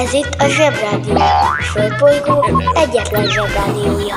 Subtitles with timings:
[0.00, 1.14] Ez itt a Zsebrádió.
[1.14, 4.14] A Földbolygó egyetlen Zsebrádiója.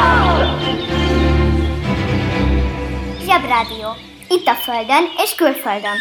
[3.27, 3.89] Zsebrádió.
[4.29, 5.97] Itt a Földön és külföldön.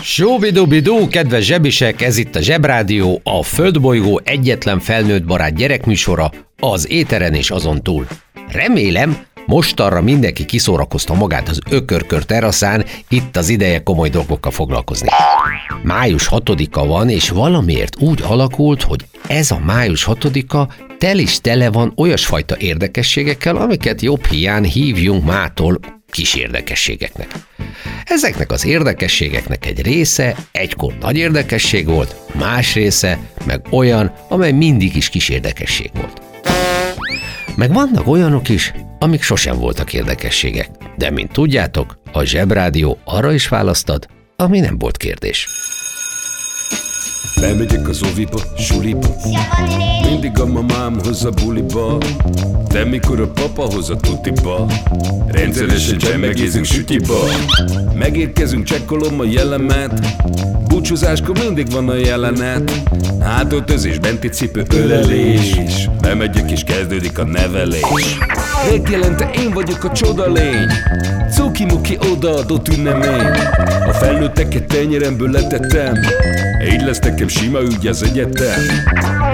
[0.00, 6.30] Sóbidubidú, kedves zsebisek, ez itt a Zsebrádió, a Földbolygó egyetlen felnőtt barát gyerekműsora,
[6.60, 8.06] az éteren és azon túl.
[8.52, 9.16] Remélem,
[9.46, 15.08] most arra mindenki kiszórakozta magát az ökörkör teraszán, itt az ideje komoly dolgokkal foglalkozni.
[15.82, 21.70] Május 6-a van, és valamiért úgy alakult, hogy ez a május 6-a tel is tele
[21.70, 25.78] van olyasfajta érdekességekkel, amiket jobb hiány hívjunk mától
[26.10, 27.34] kis érdekességeknek.
[28.04, 34.96] Ezeknek az érdekességeknek egy része egykor nagy érdekesség volt, más része meg olyan, amely mindig
[34.96, 36.11] is kis érdekesség volt.
[37.56, 43.48] Meg vannak olyanok is, amik sosem voltak érdekességek, de mint tudjátok, a Zsebrádió arra is
[43.48, 45.48] választad, ami nem volt kérdés.
[47.40, 49.08] Bemegyek az oviba, suliba.
[50.08, 51.98] Mindig a mamám hoz a buliba.
[52.68, 54.66] De mikor a papa hoz a tutiba.
[55.26, 57.18] Rendszeresen csemmegézünk sütiba.
[57.94, 60.06] Megérkezünk, csekkolom a jellemet
[60.82, 62.72] Búcsúzáskor mindig van a jelenet.
[63.20, 65.88] Hátöltözés, benti cipő, ölelés.
[66.00, 68.18] Bemegyek és kezdődik a nevelés.
[68.70, 70.66] Megjelente én vagyok a csoda lény.
[71.30, 73.26] Cuki-muki odaadott ünnemény
[73.88, 75.94] A felnőtteket tenyeremből letettem.
[76.72, 78.60] Így lesz nekem sima ügy az egyetem.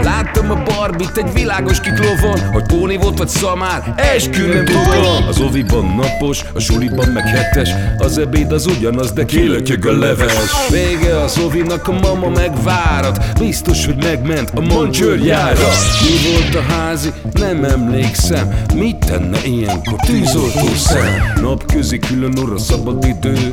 [0.03, 5.27] Láttam a barbit egy világos kiklovon Hogy Póni volt vagy szamár, eskü nem tudom.
[5.29, 10.33] Az oviban napos, a suliban meg hetes Az ebéd az ugyanaz, de kilötyög a leves.
[10.71, 15.69] Vége az ovinak, a mama megvárat Biztos, hogy megment a mancsőrjára
[16.03, 17.13] Mi volt a házi?
[17.33, 18.55] Nem emlékszem.
[18.75, 21.33] Mit tenne ilyenkor tűzoltó szem?
[21.41, 23.49] Napközi külön orra szabad idő.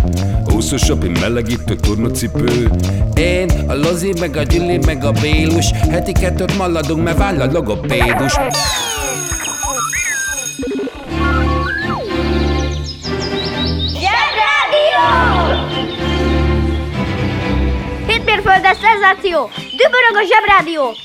[0.46, 2.70] Húszosabb, én melegítő tornacipő.
[3.16, 5.72] Én, a Lozi, meg a Gyüli, meg a Bélus.
[5.90, 8.34] Heti kettőt maladunk, mert váll a logopédus
[18.56, 19.50] Hétmérföldes szenzáció!
[19.54, 20.96] Dübörög a Zsebrádió!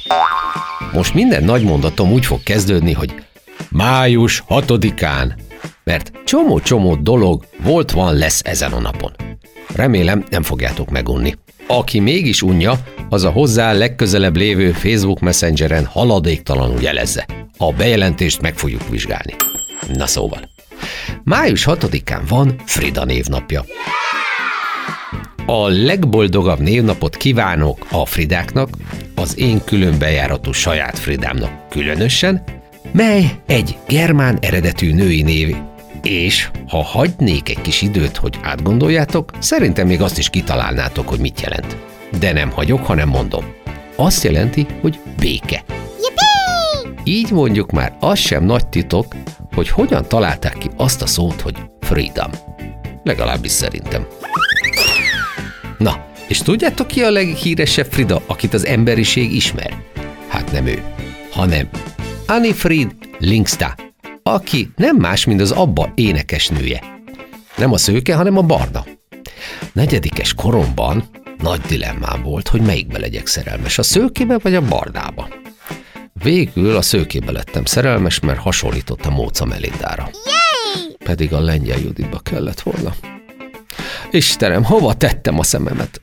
[0.93, 3.15] Most minden nagy mondatom úgy fog kezdődni, hogy
[3.71, 5.33] május 6-án,
[5.85, 9.13] mert csomó-csomó dolog volt, van, lesz ezen a napon.
[9.75, 11.35] Remélem, nem fogjátok megunni.
[11.67, 12.75] Aki mégis unja,
[13.09, 17.27] az a hozzá legközelebb lévő Facebook Messengeren haladéktalanul jelezze.
[17.57, 19.35] A bejelentést meg fogjuk vizsgálni.
[19.93, 20.41] Na szóval.
[21.25, 23.65] Május 6-án van Frida névnapja.
[25.47, 28.69] A legboldogabb névnapot kívánok a Fridáknak,
[29.15, 32.43] az én külön bejáratú saját Fridámnak különösen,
[32.93, 35.57] mely egy germán eredetű női név.
[36.03, 41.41] És ha hagynék egy kis időt, hogy átgondoljátok, szerintem még azt is kitalálnátok, hogy mit
[41.41, 41.77] jelent.
[42.19, 43.45] De nem hagyok, hanem mondom.
[43.97, 45.65] Azt jelenti, hogy béke.
[47.05, 49.15] Így mondjuk már az sem nagy titok,
[49.55, 52.31] hogy hogyan találták ki azt a szót, hogy freedom.
[53.05, 54.07] Legalábbis szerintem.
[55.81, 59.83] Na, és tudjátok ki a leghíresebb Frida, akit az emberiség ismer?
[60.29, 60.83] Hát nem ő,
[61.33, 61.69] hanem
[62.27, 63.75] Anifrid Linksta,
[64.23, 66.83] aki nem más, mint az Abba énekesnője.
[67.57, 68.85] Nem a szőke, hanem a barna.
[69.73, 71.05] Negyedikes koromban
[71.39, 75.29] nagy dilemmám volt, hogy melyikbe legyek szerelmes, a szőkébe vagy a barnába.
[76.13, 80.11] Végül a szőkébe lettem szerelmes, mert hasonlított a Móca Melindára.
[81.05, 82.95] Pedig a lengyel Juditba kellett volna.
[84.11, 86.01] Istenem, hova tettem a szememet?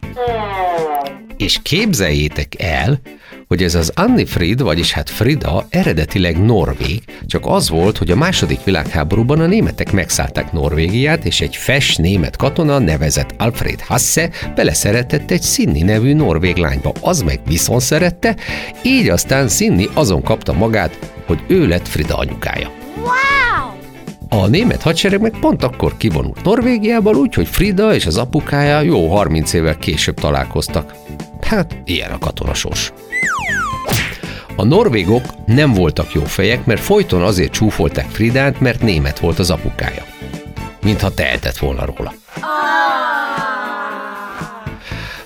[1.38, 3.00] És képzeljétek el,
[3.48, 8.16] hogy ez az Anni Frid, vagyis hát Frida eredetileg norvég, csak az volt, hogy a
[8.16, 15.32] második világháborúban a németek megszállták Norvégiát, és egy fes német katona nevezett Alfred Hasse beleszeretett
[15.32, 18.36] egy Sinni nevű norvég lányba, az meg viszont szerette,
[18.84, 22.87] így aztán Sinni azon kapta magát, hogy ő lett Frida anyukája.
[24.30, 29.54] A német hadsereg meg pont akkor kivonult Norvégiából, úgyhogy Frida és az apukája jó 30
[29.54, 30.94] évvel később találkoztak.
[31.42, 32.94] Hát, ilyen a katonasors.
[34.56, 39.50] A norvégok nem voltak jó fejek, mert folyton azért csúfolták Fridát, mert német volt az
[39.50, 40.06] apukája.
[40.82, 42.14] Mintha tehetett volna róla.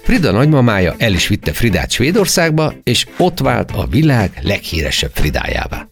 [0.01, 5.90] Frida nagymamája el is vitte Fridát Svédországba, és ott vált a világ leghíresebb Fridájává.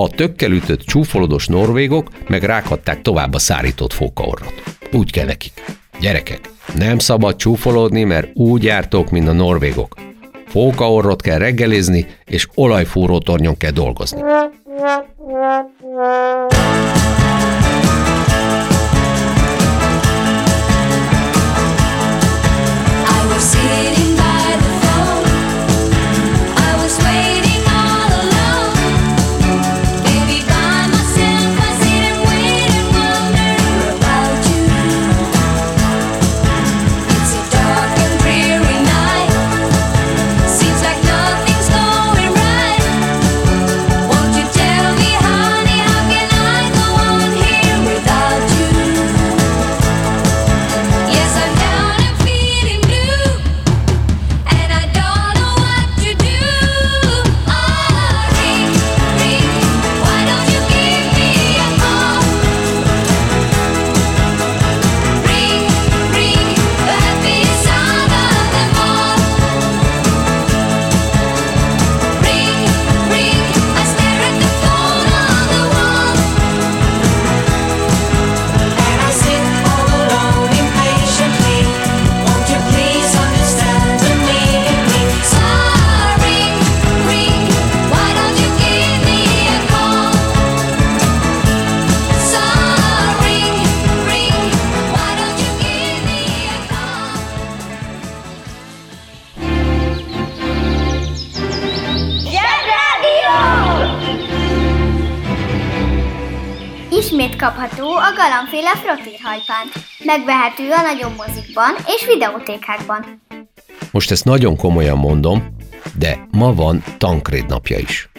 [0.00, 4.62] A tökkel ütött csúfolódos norvégok meg rákadták tovább a szárított fókaorrot.
[4.92, 5.64] Úgy kell nekik.
[6.00, 6.40] Gyerekek,
[6.74, 9.94] nem szabad csúfolódni, mert úgy jártok, mint a norvégok.
[10.46, 14.22] Fókaorrot kell reggelizni, és olajfúrótornyon kell dolgozni.
[23.36, 23.99] Ismét
[107.60, 109.66] kapható a Galambféle frottírhajpán.
[110.04, 113.22] Megvehető a nagyobb mozikban és videótékákban.
[113.90, 115.56] Most ezt nagyon komolyan mondom,
[115.98, 118.10] de ma van Tankréd napja is.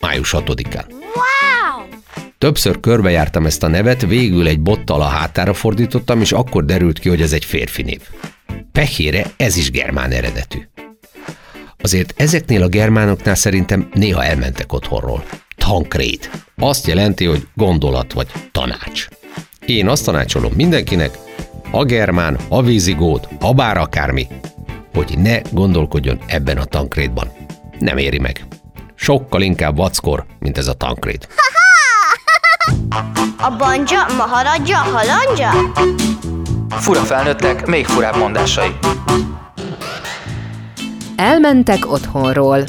[0.00, 0.84] Május 6-án.
[0.90, 1.86] Wow!
[2.38, 7.08] Többször körbejártam ezt a nevet, végül egy bottal a hátára fordítottam, és akkor derült ki,
[7.08, 8.00] hogy ez egy férfi név.
[8.72, 10.58] Pehére ez is germán eredetű.
[11.82, 15.24] Azért ezeknél a germánoknál szerintem néha elmentek otthonról.
[15.66, 16.30] Tankréd.
[16.56, 19.06] Azt jelenti, hogy gondolat vagy tanács.
[19.66, 21.18] Én azt tanácsolom mindenkinek,
[21.70, 24.26] a germán, a vízigót, ha bár akármi,
[24.94, 27.32] hogy ne gondolkodjon ebben a tankrédban.
[27.78, 28.46] Nem éri meg.
[28.94, 31.26] Sokkal inkább vackor, mint ez a tankréd.
[33.38, 35.72] A banja, maharadja, halandja?
[36.68, 38.76] Fura felnőttek, még furább mondásai.
[41.16, 42.64] Elmentek otthonról.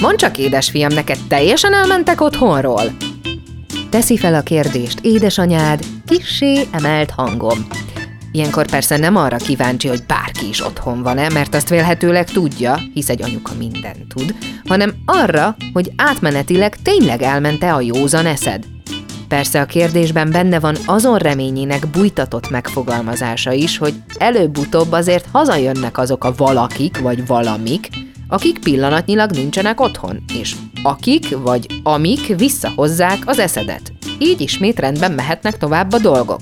[0.00, 2.82] Mondd csak, édesfiam, neked teljesen elmentek otthonról?
[3.90, 7.66] Teszi fel a kérdést édesanyád kissé emelt hangom.
[8.32, 13.08] Ilyenkor persze nem arra kíváncsi, hogy bárki is otthon van-e, mert azt vélhetőleg tudja, hisz
[13.08, 14.34] egy anyuka mindent tud,
[14.68, 18.64] hanem arra, hogy átmenetileg tényleg elmente a józan eszed.
[19.28, 26.24] Persze a kérdésben benne van azon reményének bújtatott megfogalmazása is, hogy előbb-utóbb azért hazajönnek azok
[26.24, 27.88] a valakik vagy valamik,
[28.28, 33.92] akik pillanatnyilag nincsenek otthon, és akik vagy amik visszahozzák az eszedet.
[34.18, 36.40] Így ismét rendben mehetnek tovább a dolgok.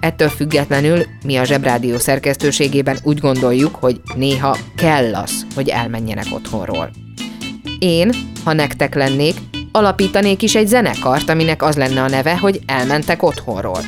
[0.00, 6.90] Ettől függetlenül mi a Zsebrádió szerkesztőségében úgy gondoljuk, hogy néha kell az, hogy elmenjenek otthonról.
[7.78, 8.12] Én,
[8.44, 9.34] ha nektek lennék,
[9.72, 13.80] alapítanék is egy zenekart, aminek az lenne a neve, hogy elmentek otthonról.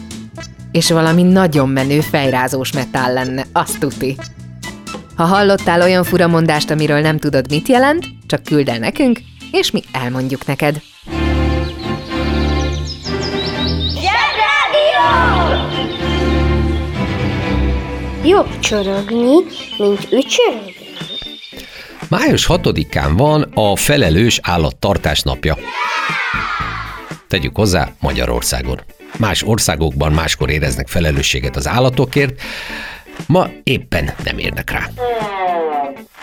[0.73, 4.17] És valami nagyon menő fejrázós metál lenne, azt tuti.
[5.19, 9.21] Ha hallottál olyan furamondást, amiről nem tudod, mit jelent, csak küld el nekünk,
[9.51, 10.81] és mi elmondjuk neked.
[18.25, 19.35] Jobb csorogni,
[19.79, 20.75] mint ücsörögni.
[22.09, 25.57] Május 6-án van a felelős állattartás napja.
[27.29, 28.81] Tegyük hozzá Magyarországon.
[29.19, 32.41] Más országokban máskor éreznek felelősséget az állatokért,
[33.27, 34.91] ma éppen nem érnek rá.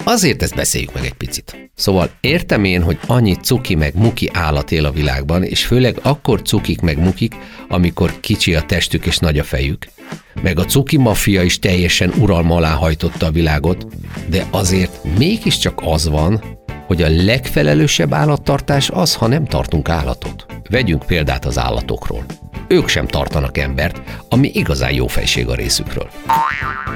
[0.03, 1.69] Azért ezt beszéljük meg egy picit.
[1.75, 6.41] Szóval értem én, hogy annyi cuki meg muki állat él a világban, és főleg akkor
[6.41, 7.35] cukik meg mukik,
[7.67, 9.87] amikor kicsi a testük és nagy a fejük.
[10.41, 13.87] Meg a cuki maffia is teljesen uralma alá hajtotta a világot,
[14.29, 16.43] de azért mégiscsak az van,
[16.87, 20.45] hogy a legfelelősebb állattartás az, ha nem tartunk állatot.
[20.69, 22.25] Vegyünk példát az állatokról.
[22.67, 26.09] Ők sem tartanak embert, ami igazán jó fejség a részükről.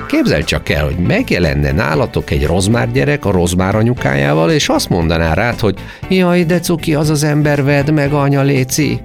[0.09, 5.33] Képzeld csak el, hogy megjelenne nálatok egy rozmár gyerek a rozmár anyukájával, és azt mondaná
[5.33, 5.75] rád, hogy
[6.09, 8.99] jaj, de cuki az az ember, vedd meg, anya léci.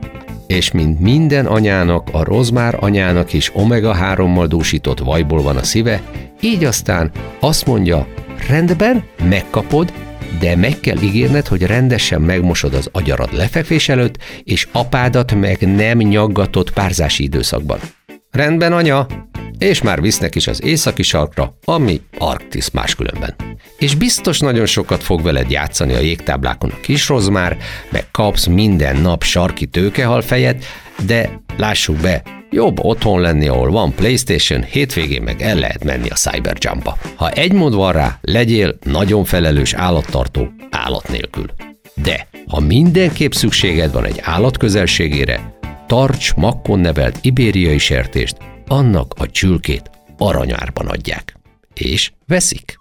[0.47, 6.01] És mint minden anyának, a rozmár anyának is omega-3-mal dúsított vajból van a szíve,
[6.41, 8.07] így aztán azt mondja,
[8.49, 9.93] rendben, megkapod,
[10.41, 15.99] de meg kell ígérned, hogy rendesen megmosod az agyarad lefekvés előtt, és apádat meg nem
[15.99, 17.79] nyaggatod párzási időszakban.
[18.31, 19.07] Rendben, anya?
[19.59, 23.35] És már visznek is az északi sarkra, ami Arktisz máskülönben.
[23.79, 27.57] És biztos nagyon sokat fog veled játszani a jégtáblákon a kisrozmár,
[27.91, 30.65] meg kapsz minden nap sarki tőkehal fejet,
[31.07, 32.23] de lássuk be,
[32.55, 36.97] Jobb otthon lenni, ahol van Playstation, hétvégén meg el lehet menni a Cyberjumpa.
[37.15, 41.47] Ha egy mód van rá, legyél nagyon felelős állattartó állat nélkül.
[41.95, 48.37] De ha mindenképp szükséged van egy állat közelségére, tarts makkon nevelt ibériai sertést,
[48.69, 51.37] annak a csülkét aranyárban adják.
[51.75, 52.75] És veszik.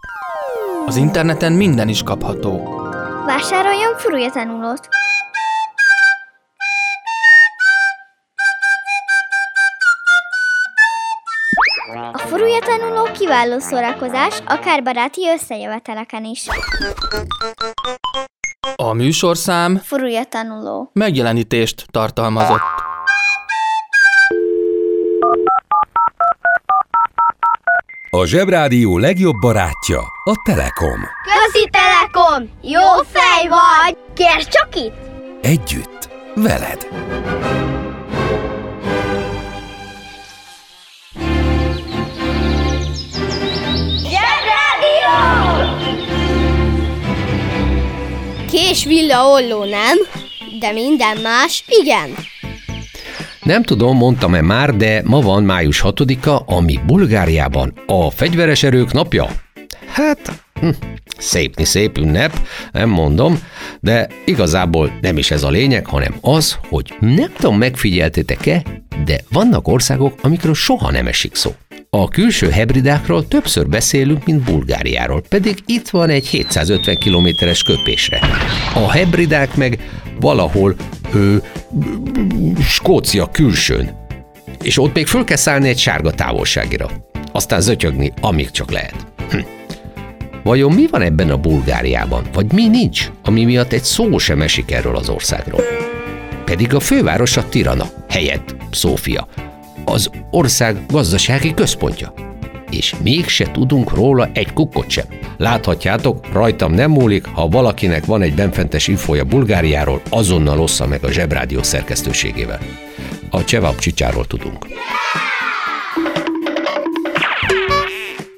[0.85, 2.81] Az interneten minden is kapható.
[3.25, 4.87] Vásároljon furulja tanulót!
[12.11, 16.45] A furulja tanuló kiváló szórakozás, akár baráti összejöveteleken is.
[18.75, 20.89] A műsorszám Furulja tanuló.
[20.93, 22.61] megjelenítést tartalmazott.
[28.15, 30.99] A Zsebrádió legjobb barátja a Telekom.
[31.23, 32.49] Közi Telekom!
[32.61, 33.97] Jó fej vagy!
[34.13, 34.93] Kérd csak itt!
[35.41, 36.87] Együtt, veled.
[48.51, 49.97] Kés villa olló nem,
[50.59, 52.15] de minden más igen.
[53.43, 59.27] Nem tudom, mondtam-e már, de ma van május 6-a, ami Bulgáriában a fegyveres erők napja.
[59.87, 60.69] Hát, hm,
[61.17, 62.39] szépni szép ünnep,
[62.71, 63.39] nem mondom,
[63.79, 68.63] de igazából nem is ez a lényeg, hanem az, hogy nem tudom, megfigyeltétek-e,
[69.05, 71.55] de vannak országok, amikről soha nem esik szó.
[71.89, 78.19] A külső hebridákról többször beszélünk, mint Bulgáriáról, pedig itt van egy 750 kilométeres köpésre.
[78.73, 79.79] A hebridák meg
[80.19, 80.75] valahol
[81.13, 81.35] ö,
[82.61, 84.07] Skócia külsőn.
[84.61, 86.89] És ott még föl kell szállni egy sárga távolságira.
[87.31, 88.95] Aztán zötyögni, amíg csak lehet.
[89.29, 89.39] Hm.
[90.43, 92.23] Vajon mi van ebben a Bulgáriában?
[92.33, 95.61] Vagy mi nincs, ami miatt egy szó sem esik erről az országról?
[96.45, 99.27] Pedig a fővárosa Tirana, helyett Szófia,
[99.85, 102.13] az ország gazdasági központja.
[102.69, 105.05] És mégse tudunk róla egy kukkot sem.
[105.37, 111.11] Láthatjátok, rajtam nem múlik, ha valakinek van egy benfentes infója Bulgáriáról, azonnal ossza meg a
[111.11, 112.59] Zsebrádió szerkesztőségével.
[113.29, 114.67] A Csevap csicsáról tudunk.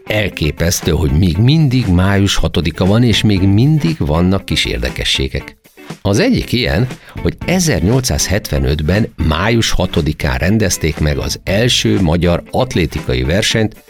[0.06, 5.58] Elképesztő, hogy még mindig május 6-a van, és még mindig vannak kis érdekességek.
[6.02, 6.88] Az egyik ilyen,
[7.22, 13.84] hogy 1875-ben május 6-án rendezték meg az első magyar atlétikai versenyt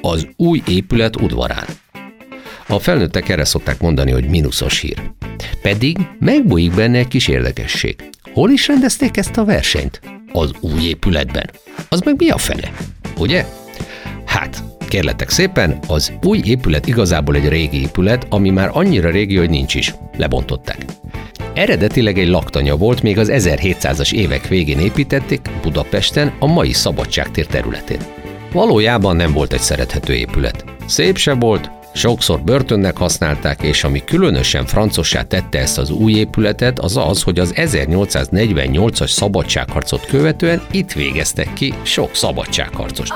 [0.00, 1.66] az új épület udvarán.
[2.66, 5.02] A felnőttek erre szokták mondani, hogy mínuszos hír.
[5.62, 8.10] Pedig megbújik benne egy kis érdekesség.
[8.32, 10.00] Hol is rendezték ezt a versenyt?
[10.32, 11.50] Az új épületben.
[11.88, 12.72] Az meg mi a fene?
[13.18, 13.46] Ugye?
[14.24, 19.50] Hát, kérletek szépen, az új épület igazából egy régi épület, ami már annyira régi, hogy
[19.50, 19.94] nincs is.
[20.16, 20.84] Lebontották.
[21.54, 27.98] Eredetileg egy laktanya volt, még az 1700-as évek végén építették Budapesten, a mai Szabadságtér területén.
[28.52, 30.64] Valójában nem volt egy szerethető épület.
[30.86, 36.78] Szép se volt, sokszor börtönnek használták, és ami különösen francossá tette ezt az új épületet,
[36.78, 43.12] az az, hogy az 1848-as szabadságharcot követően itt végeztek ki sok szabadságharcost.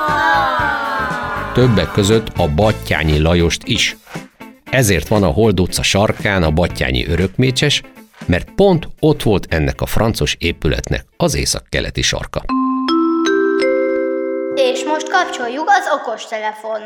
[1.56, 3.96] Többek között a Battyányi Lajost is.
[4.70, 7.82] Ezért van a Hold utca sarkán a Battyányi örökmécses,
[8.26, 12.40] mert pont ott volt ennek a francos épületnek az északkeleti sarka.
[14.54, 16.80] És most kapcsoljuk az okostelefon.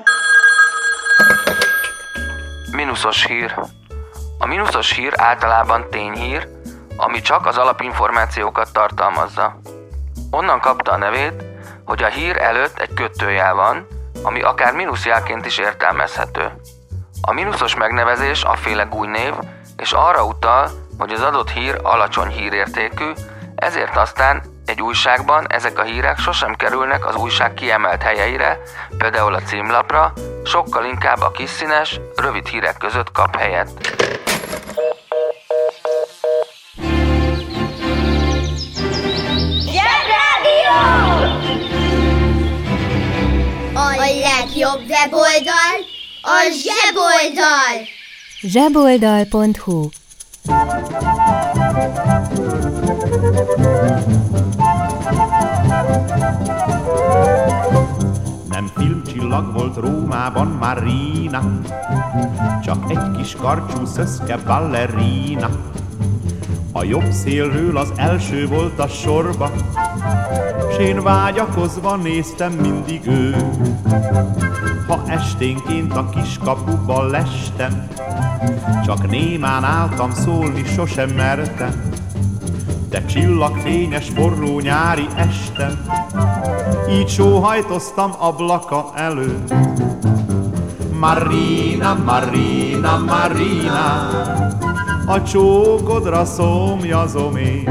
[2.73, 3.55] Minuszos hír.
[4.39, 6.49] A minuszos hír általában tényhír,
[6.97, 9.61] ami csak az alapinformációkat tartalmazza.
[10.31, 11.45] Onnan kapta a nevét,
[11.85, 16.53] hogy a hír előtt egy kötőjel van, ami akár mínuszjelként is értelmezhető.
[17.23, 19.35] A mínuszos megnevezés a féle név,
[19.77, 23.11] és arra utal, hogy az adott hír alacsony hírértékű,
[23.55, 28.59] ezért aztán egy újságban ezek a hírek sosem kerülnek az újság kiemelt helyeire,
[28.99, 30.13] például a címlapra,
[30.45, 33.71] sokkal inkább a kis színes, rövid hírek között kap helyet.
[44.51, 45.77] Legjobb weboldal
[46.23, 47.87] a zseboldal.
[48.41, 49.89] zseboldal.hu
[58.49, 61.61] Nem filmcsillag volt Rómában Marina,
[62.65, 65.49] csak egy kis karcsú szöszke ballerina.
[66.73, 69.51] A jobb szélről az első volt a sorba,
[70.73, 73.37] S én vágyakozva néztem mindig ő.
[74.87, 77.89] Ha esténként a kiskapuba lestem,
[78.85, 81.91] Csak némán álltam szólni, sosem mertem,
[82.89, 85.85] de csillagfényes forró nyári estem,
[86.91, 89.55] így sóhajtoztam ablaka előtt.
[91.01, 94.09] Marina, Marina, Marina,
[95.11, 97.69] a csókodra szomjazom én.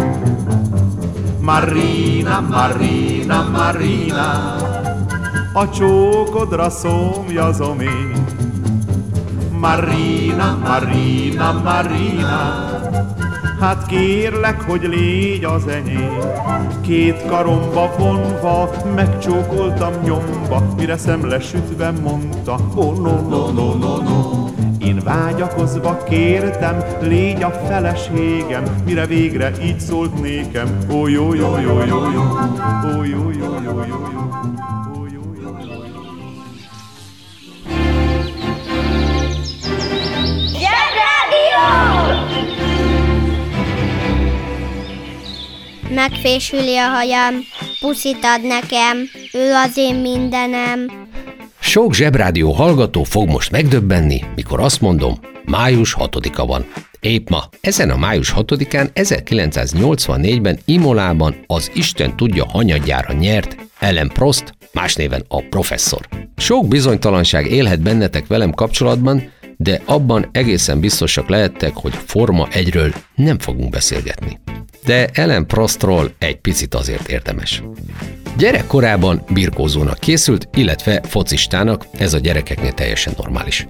[1.42, 4.56] Marina, Marina, Marina,
[5.54, 8.26] a csókodra szomjazom én.
[9.60, 12.68] Marina, Marina, Marina,
[13.60, 16.18] Hát kérlek, hogy légy az enyém
[16.82, 25.00] Két karomba vonva Megcsókoltam nyomba Mire szemlesütve mondta Oh no no no no no én
[25.04, 30.78] vágyakozva kértem, légy a feleségem, mire végre így szólt nékem.
[30.92, 32.22] Ó, jó, jó, jó, jó, jó,
[32.98, 34.20] ó, jó, jó, jó, jó, jó.
[45.90, 47.36] Megfésüli a hajam,
[47.80, 48.98] puszit ad nekem,
[49.34, 51.09] ő az én mindenem.
[51.70, 56.66] Sok zsebrádió hallgató fog most megdöbbenni, mikor azt mondom, május 6-a van.
[57.00, 64.54] Épp ma, ezen a május 6-án 1984-ben Imolában az Isten tudja hanyadjára nyert Ellen Prost,
[64.74, 66.08] más néven a professzor.
[66.36, 73.40] Sok bizonytalanság élhet bennetek velem kapcsolatban, de abban egészen biztosak lehettek, hogy Forma egyről nem
[73.40, 74.40] fogunk beszélgetni.
[74.86, 77.64] De Ellen Prostról egy picit azért érdemes.
[78.38, 83.68] Gyerekkorában birkózónak készült, illetve focistának, ez a gyerekeknél teljesen normális.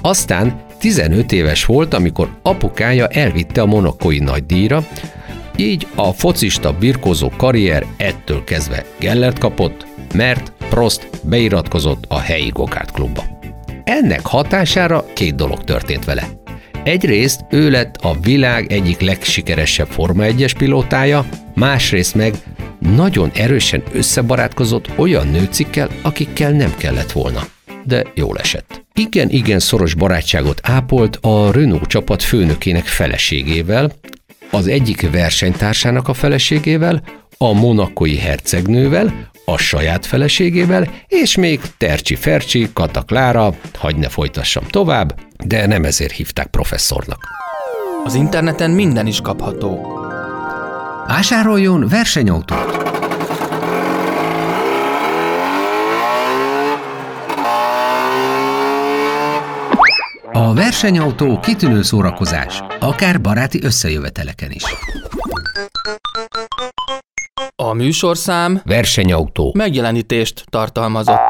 [0.00, 4.86] Aztán 15 éves volt, amikor apukája elvitte a monokói nagydíjra,
[5.56, 12.90] így a focista birkózó karrier ettől kezdve Gellert kapott, mert Prost beiratkozott a helyi gokárt
[12.90, 13.31] klubba.
[13.84, 16.28] Ennek hatására két dolog történt vele.
[16.84, 22.34] Egyrészt ő lett a világ egyik legsikeresebb Forma 1-es pilótája, másrészt meg
[22.78, 27.40] nagyon erősen összebarátkozott olyan nőcikkel, akikkel nem kellett volna.
[27.84, 28.84] De jól esett.
[28.94, 33.92] Igen-igen szoros barátságot ápolt a Renault csapat főnökének feleségével,
[34.50, 37.02] az egyik versenytársának a feleségével,
[37.38, 44.64] a monakoi hercegnővel, a saját feleségével, és még Tercsi Fercsi, Kata Klára, hagy ne folytassam
[44.64, 47.18] tovább, de nem ezért hívták professzornak.
[48.04, 50.00] Az interneten minden is kapható.
[51.06, 52.90] Vásároljon versenyautót!
[60.32, 64.64] A versenyautó kitűnő szórakozás, akár baráti összejöveteleken is.
[67.56, 69.52] A műsorszám Versenyautó.
[69.56, 71.20] megjelenítést tartalmazott.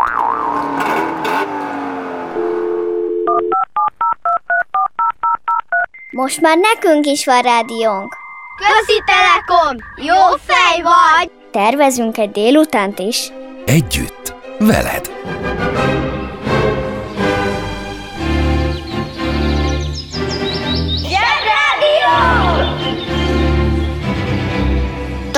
[6.10, 8.16] Most már nekünk is van rádiónk.
[8.56, 9.76] Közi Telekom!
[9.96, 11.30] Jó fej vagy!
[11.50, 13.32] Tervezünk egy délutánt is.
[13.64, 14.34] Együtt.
[14.58, 15.10] Veled.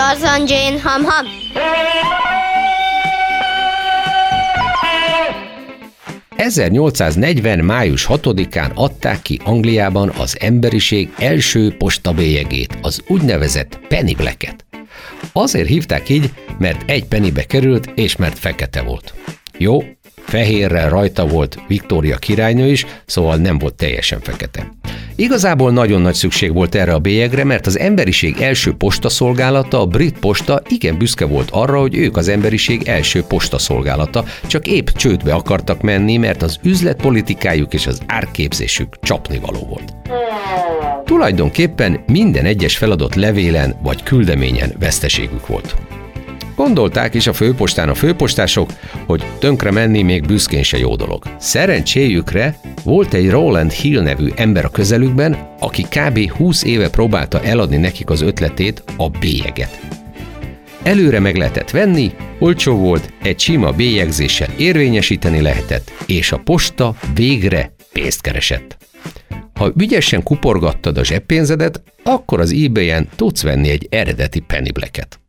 [0.04, 1.26] Tarzan Jane Ham Ham.
[6.36, 7.64] ...1840.
[7.64, 14.64] május 6-án adták ki Angliában az emberiség első postabélyegét, az úgynevezett penny blacket.
[15.32, 19.14] Azért hívták így, mert egy pennybe került, és mert fekete volt.
[19.58, 19.82] Jó,
[20.26, 24.72] fehérrel rajta volt Viktória királynő is, szóval nem volt teljesen fekete.
[25.16, 30.18] Igazából nagyon nagy szükség volt erre a bélyegre, mert az emberiség első postaszolgálata, a brit
[30.18, 35.80] posta igen büszke volt arra, hogy ők az emberiség első postaszolgálata, csak épp csődbe akartak
[35.80, 39.94] menni, mert az üzletpolitikájuk és az árképzésük csapnivaló volt.
[41.04, 45.74] Tulajdonképpen minden egyes feladott levélen vagy küldeményen veszteségük volt.
[46.56, 48.70] Gondolták is a főpostán a főpostások,
[49.06, 51.22] hogy tönkre menni még büszkén se jó dolog.
[51.38, 56.30] Szerencséjükre volt egy Roland Hill nevű ember a közelükben, aki kb.
[56.30, 59.80] 20 éve próbálta eladni nekik az ötletét, a bélyeget.
[60.82, 67.74] Előre meg lehetett venni, olcsó volt, egy sima bélyegzéssel érvényesíteni lehetett, és a posta végre
[67.92, 68.76] pénzt keresett.
[69.54, 75.20] Ha ügyesen kuporgattad a zseppénzedet, akkor az eBay-en tudsz venni egy eredeti penny blacket.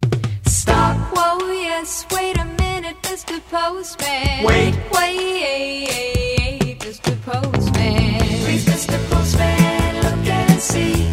[1.86, 3.40] Yes, wait a minute, Mr.
[3.52, 4.44] Postman.
[4.44, 7.14] Wait, wait, Mr.
[7.22, 8.20] Postman.
[8.44, 8.98] Please, Mr.
[9.08, 11.05] Postman, look and see.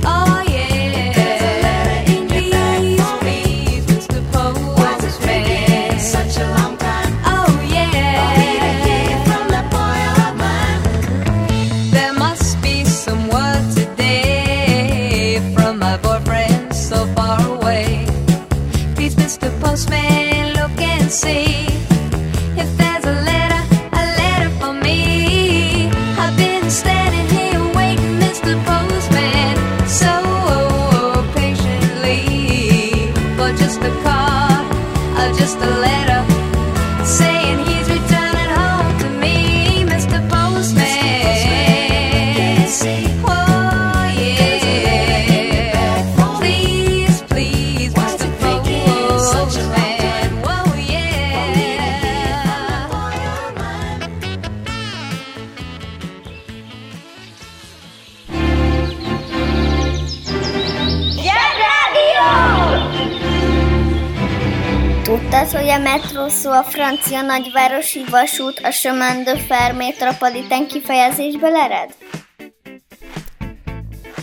[65.32, 71.94] Tudtad, hogy a metró szó a francia nagyvárosi vasút a chemin de metropolitán kifejezésből ered?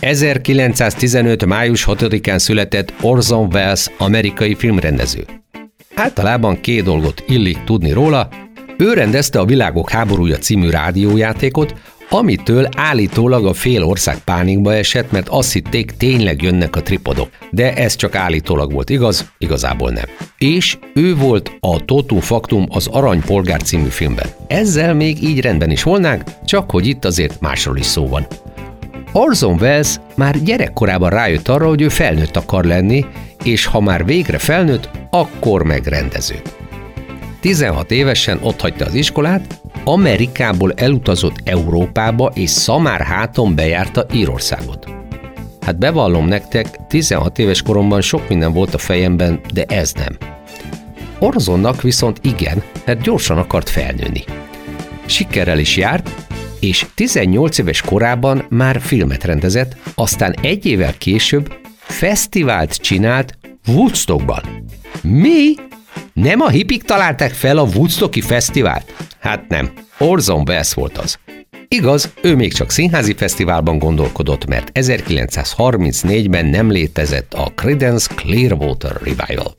[0.00, 1.46] 1915.
[1.46, 5.24] május 6-án született Orson Welles, amerikai filmrendező.
[5.94, 8.28] Általában két dolgot illik tudni róla.
[8.78, 11.74] Ő rendezte a Világok háborúja című rádiójátékot,
[12.10, 17.28] amitől állítólag a fél ország pánikba esett, mert azt hitték, tényleg jönnek a tripodok.
[17.50, 20.04] De ez csak állítólag volt igaz, igazából nem.
[20.38, 24.26] És ő volt a Totum Faktum az Aranypolgár című filmben.
[24.46, 28.26] Ezzel még így rendben is volnánk, csak hogy itt azért másról is szó van.
[29.12, 33.04] Orson Welles már gyerekkorában rájött arra, hogy ő felnőtt akar lenni,
[33.44, 36.42] és ha már végre felnőtt, akkor megrendező.
[37.40, 44.86] 16 évesen otthagyta az iskolát, Amerikából elutazott Európába, és szamár háton bejárta Írországot.
[45.60, 50.16] Hát bevallom nektek, 16 éves koromban sok minden volt a fejemben, de ez nem.
[51.18, 54.24] Orzonnak viszont igen, mert gyorsan akart felnőni.
[55.06, 56.10] Sikerrel is járt,
[56.60, 64.42] és 18 éves korában már filmet rendezett, aztán egy évvel később fesztivált csinált Woodstockban.
[65.02, 65.54] Mi?
[66.12, 68.94] Nem a hipik találták fel a Woodstocki fesztivált?
[69.18, 71.18] Hát nem, Orson Welles volt az.
[71.68, 79.56] Igaz, ő még csak színházi fesztiválban gondolkodott, mert 1934-ben nem létezett a Creedence Clearwater Revival.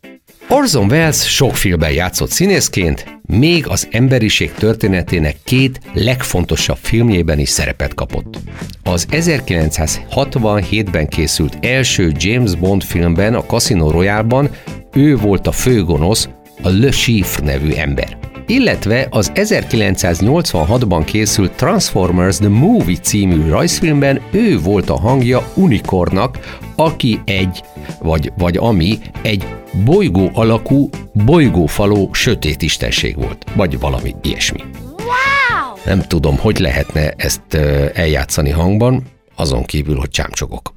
[0.50, 7.94] Orson Welles sok filmben játszott színészként, még az emberiség történetének két legfontosabb filmjében is szerepet
[7.94, 8.38] kapott.
[8.84, 14.50] Az 1967-ben készült első James Bond filmben, a Casino Royale-ban
[14.94, 16.30] ő volt a főgonosz,
[16.62, 18.31] a Le Chiffre nevű ember.
[18.52, 27.20] Illetve az 1986-ban készült Transformers The Movie című rajzfilmben ő volt a hangja Unicornnak, aki
[27.26, 27.64] egy,
[28.00, 29.48] vagy, vagy ami egy
[29.86, 34.62] bolygó alakú, bolygófaló sötét istenség volt, vagy valami ilyesmi.
[34.98, 35.76] Wow!
[35.86, 37.54] Nem tudom, hogy lehetne ezt
[37.94, 39.04] eljátszani hangban,
[39.36, 40.74] azon kívül, hogy csámcsogok.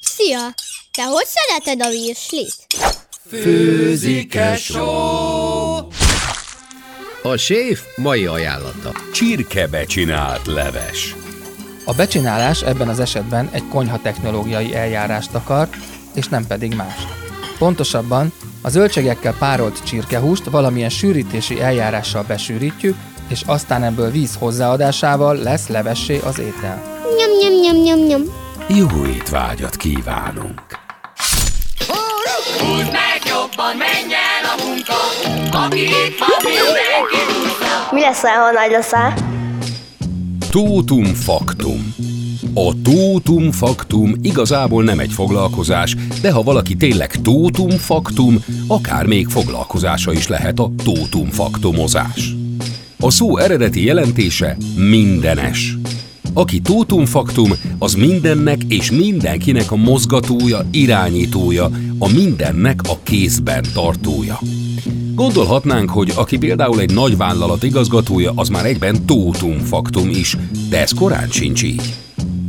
[0.00, 0.54] Szia!
[0.92, 2.54] Te hogy szereted a virslit?
[7.22, 8.92] A séf mai ajánlata.
[9.12, 11.14] Csirkebe csinált leves.
[11.84, 15.68] A becsinálás ebben az esetben egy konyha technológiai eljárást akar,
[16.14, 17.06] és nem pedig más.
[17.58, 22.96] Pontosabban a zöldségekkel párolt csirkehúst valamilyen sűrítési eljárással besűrítjük,
[23.28, 26.82] és aztán ebből víz hozzáadásával lesz levessé az étel.
[27.18, 28.22] Nyom, nyom, nyom, nyom, nyom.
[28.68, 30.80] Jó étvágyat kívánunk!
[37.90, 39.14] Mi leszel, ha nagy leszel?
[40.50, 41.94] Tótum faktum.
[42.54, 49.28] A tótum faktum igazából nem egy foglalkozás, de ha valaki tényleg tótum faktum, akár még
[49.28, 52.34] foglalkozása is lehet a tótum faktumozás.
[53.00, 55.76] A szó eredeti jelentése mindenes.
[56.34, 61.70] Aki tótum faktum, az mindennek és mindenkinek a mozgatója, irányítója,
[62.02, 64.38] a mindennek a kézben tartója.
[65.14, 70.36] Gondolhatnánk, hogy aki például egy nagy vállalat igazgatója, az már egyben tótum faktum is,
[70.68, 71.94] de ez korán sincs így.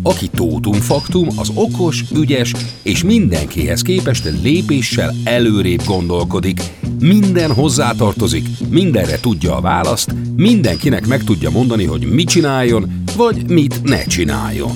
[0.03, 6.61] Aki tótum faktum, az okos, ügyes és mindenkihez képest lépéssel előrébb gondolkodik.
[6.99, 13.83] Minden hozzátartozik, mindenre tudja a választ, mindenkinek meg tudja mondani, hogy mit csináljon, vagy mit
[13.83, 14.71] ne csináljon.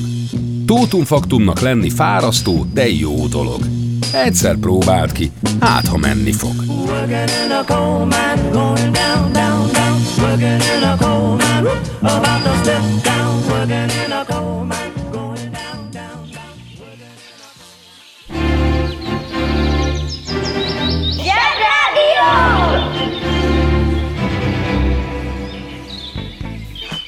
[0.66, 3.77] Tótum faktumnak lenni fárasztó, de jó dolog.
[4.25, 6.56] Egyszer próbáld ki, hát ha menni fog.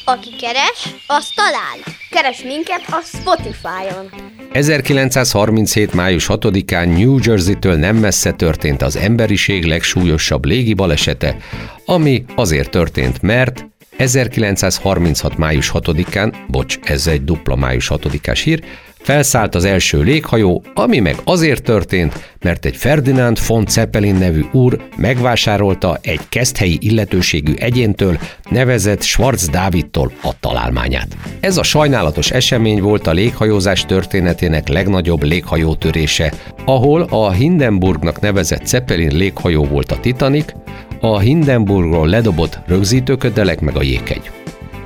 [0.06, 1.99] Aki keres, az talál.
[2.10, 4.10] Keres minket a Spotify-on.
[4.52, 5.94] 1937.
[5.94, 11.38] május 6-án New Jersey-től nem messze történt az emberiség legsúlyosabb légi balesete,
[11.86, 13.66] ami azért történt, mert
[13.98, 15.38] 1936.
[15.38, 18.64] május 6-án, bocs, ez egy dupla május 6-ás hír,
[19.02, 24.82] Felszállt az első léghajó, ami meg azért történt, mert egy Ferdinand von Zeppelin nevű úr
[24.98, 31.18] megvásárolta egy keszthelyi illetőségű egyéntől, nevezett Schwarz Dávidtól a találmányát.
[31.40, 36.34] Ez a sajnálatos esemény volt a léghajózás történetének legnagyobb léghajótörése,
[36.66, 40.54] ahol a Hindenburgnak nevezett Zeppelin léghajó volt a Titanic,
[41.02, 44.32] a Hindenburgról ledobott rögzítőködelek meg a jéghegy.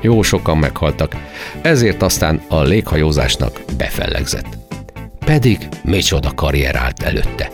[0.04, 1.16] Jó sokan meghaltak,
[1.62, 4.58] ezért aztán a léghajózásnak befellegzett.
[5.26, 7.52] Pedig micsoda karrier állt előtte.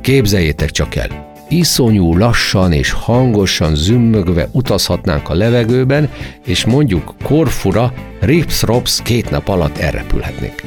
[0.00, 6.10] Képzeljétek csak el, iszonyú lassan és hangosan zümmögve utazhatnánk a levegőben,
[6.44, 10.62] és mondjuk Korfura rips-rops két nap alatt elrepülhetnénk.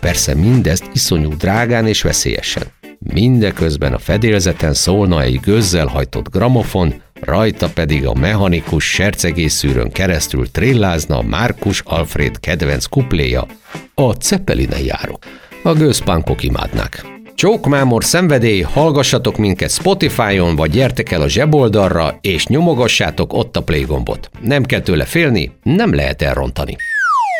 [0.00, 2.62] Persze mindezt iszonyú drágán és veszélyesen.
[3.08, 11.22] Mindeközben a fedélzeten szólna egy gőzzel hajtott gramofon, rajta pedig a mechanikus sercegészűrön keresztül trillázna
[11.22, 13.46] Márkus Alfred kedvenc kupléja,
[13.94, 15.18] a Ceppeline járok.
[15.62, 17.04] A gőzpánkok imádnák.
[17.34, 23.82] Csókmámor szenvedély, hallgassatok minket Spotify-on, vagy gyertek el a zseboldalra, és nyomogassátok ott a play
[23.82, 24.30] gombot.
[24.42, 26.76] Nem kell tőle félni, nem lehet elrontani.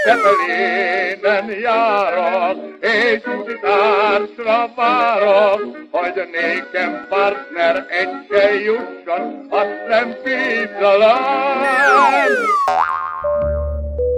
[0.04, 5.60] Zeppelinen járok, és útitársra várok,
[5.90, 12.28] hogy nékem partner egy se jusson, azt nem tízalán.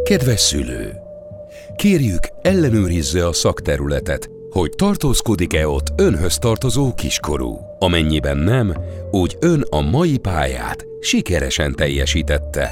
[0.05, 0.92] Kedves szülő!
[1.77, 7.59] Kérjük, ellenőrizze a szakterületet, hogy tartózkodik-e ott önhöz tartozó kiskorú.
[7.79, 8.75] Amennyiben nem,
[9.11, 12.71] úgy ön a mai pályát sikeresen teljesítette.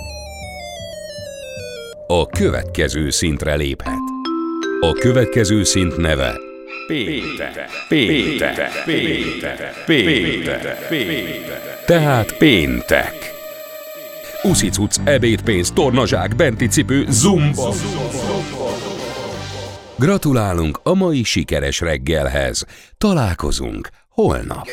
[2.13, 3.99] A következő szintre léphet.
[4.81, 6.39] A következő szint neve
[6.87, 11.85] Péter, Péter, Péter, Péter, Péter.
[11.87, 13.15] Tehát péntek.
[14.43, 17.75] Uszicuc, ebédpénz, tornazsák, benti cipő, zumba.
[19.97, 22.65] Gratulálunk a mai sikeres reggelhez.
[22.99, 24.67] Találkozunk holnap.